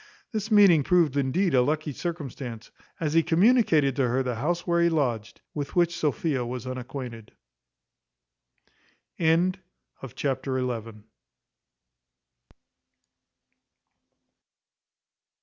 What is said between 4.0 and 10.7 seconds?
her the house where he lodged, with which Sophia was unacquainted. Chapter